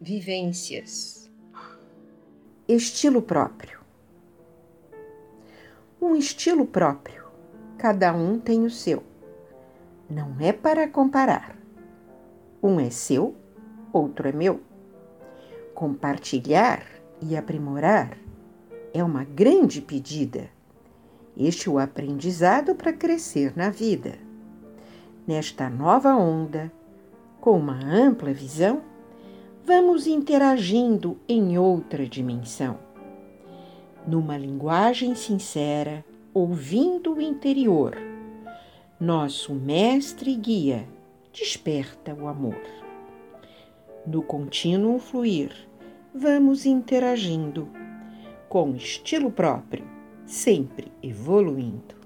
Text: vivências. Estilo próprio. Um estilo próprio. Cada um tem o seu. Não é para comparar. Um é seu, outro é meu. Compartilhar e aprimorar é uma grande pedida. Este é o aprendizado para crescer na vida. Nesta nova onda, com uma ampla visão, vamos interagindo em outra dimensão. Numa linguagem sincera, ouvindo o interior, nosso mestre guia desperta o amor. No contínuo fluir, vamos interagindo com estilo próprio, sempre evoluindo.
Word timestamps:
vivências. 0.00 1.30
Estilo 2.66 3.20
próprio. 3.20 3.80
Um 6.00 6.16
estilo 6.16 6.64
próprio. 6.64 7.24
Cada 7.76 8.14
um 8.14 8.38
tem 8.38 8.64
o 8.64 8.70
seu. 8.70 9.02
Não 10.08 10.36
é 10.40 10.54
para 10.54 10.88
comparar. 10.88 11.54
Um 12.62 12.80
é 12.80 12.88
seu, 12.88 13.36
outro 13.92 14.26
é 14.26 14.32
meu. 14.32 14.62
Compartilhar 15.74 16.82
e 17.20 17.36
aprimorar 17.36 18.16
é 18.94 19.04
uma 19.04 19.24
grande 19.24 19.82
pedida. 19.82 20.48
Este 21.36 21.68
é 21.68 21.72
o 21.72 21.78
aprendizado 21.78 22.74
para 22.74 22.92
crescer 22.92 23.52
na 23.54 23.68
vida. 23.68 24.14
Nesta 25.26 25.68
nova 25.68 26.14
onda, 26.16 26.72
com 27.38 27.58
uma 27.58 27.78
ampla 27.78 28.32
visão, 28.32 28.82
vamos 29.64 30.06
interagindo 30.06 31.18
em 31.28 31.58
outra 31.58 32.06
dimensão. 32.06 32.78
Numa 34.06 34.36
linguagem 34.36 35.14
sincera, 35.14 36.04
ouvindo 36.32 37.14
o 37.14 37.20
interior, 37.20 37.96
nosso 38.98 39.54
mestre 39.54 40.34
guia 40.34 40.88
desperta 41.32 42.14
o 42.14 42.26
amor. 42.26 42.60
No 44.06 44.22
contínuo 44.22 44.98
fluir, 44.98 45.54
vamos 46.14 46.64
interagindo 46.66 47.68
com 48.48 48.74
estilo 48.74 49.30
próprio, 49.30 49.84
sempre 50.24 50.90
evoluindo. 51.02 51.99